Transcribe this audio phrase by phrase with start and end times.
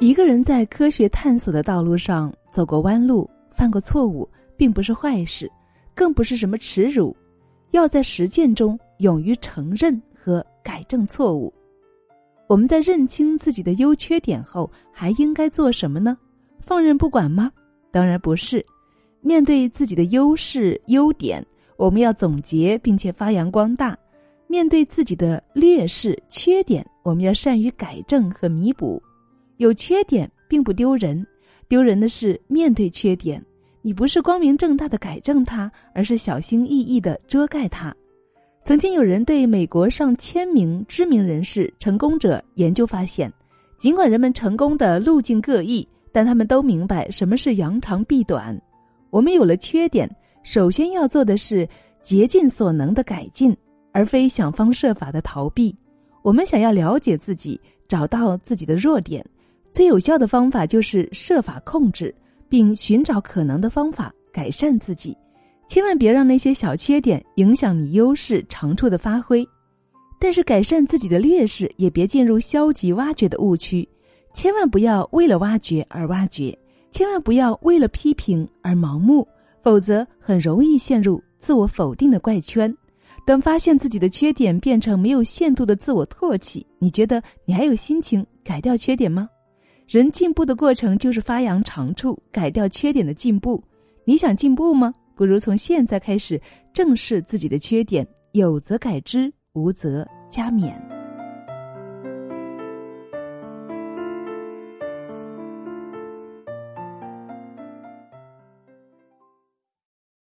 [0.00, 5.50] 一个人在科学探索的道路上走过弯路、犯过错误，并不是坏事，
[5.92, 7.16] 更不是什么耻辱。
[7.72, 11.52] 要在实践中勇于承认和改正错误。
[12.46, 16.16] 我们在认清自己的优缺点后，还应该做什么呢？
[16.60, 17.50] 放任不管吗？
[17.90, 18.64] 当然不是。
[19.20, 21.44] 面对自己的优势、优点，
[21.76, 23.96] 我们要总结并且发扬光大；
[24.46, 29.02] 面对自己的劣势、缺点，我们要善于改正和弥补。
[29.58, 31.24] 有缺点并不丢人，
[31.68, 33.44] 丢人的是面对缺点，
[33.82, 37.94] 你不是光明正大的改正它，而是小心翼翼的遮盖它。
[38.64, 43.32] 曾经有人对美国上千名知名人士、成功者研究发现，
[43.76, 48.56] 尽管人们成功的路径各异，但他们都明白什么是扬长避短。
[49.10, 50.08] 我们有了缺点，
[50.44, 51.68] 首先要做的是
[52.00, 53.56] 竭尽所能的改进，
[53.90, 55.74] 而非想方设法的逃避。
[56.22, 59.24] 我们想要了解自己，找到自己的弱点。
[59.70, 62.14] 最有效的方法就是设法控制，
[62.48, 65.16] 并寻找可能的方法改善自己。
[65.68, 69.46] 千万别让那些小缺点影响你优势长处的发挥。
[70.18, 73.88] 但是，改善自己的劣势也别进入消极挖掘的误区。
[74.34, 76.56] 千万不要为了挖掘而挖掘，
[76.90, 79.26] 千万不要为了批评而盲目，
[79.62, 82.74] 否则很容易陷入自我否定的怪圈。
[83.24, 89.28] 等发现自己的缺点变成没有限度的自我唾弃，你觉得你还有心情改掉缺点吗？
[89.88, 93.64] 人进步的过程就是发扬长处、改掉缺点的进步。
[94.04, 94.92] 你想进步吗？
[95.14, 96.38] 不如从现在开始
[96.74, 100.97] 正视自己的缺点，有则改之，无则加勉。